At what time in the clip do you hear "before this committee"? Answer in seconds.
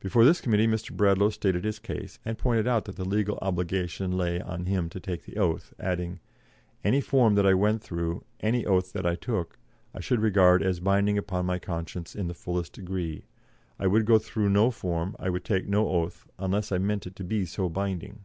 0.00-0.66